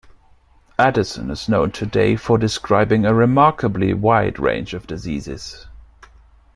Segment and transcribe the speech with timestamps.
[0.79, 5.67] Addison is known today for describing a remarkably wide range of diseases.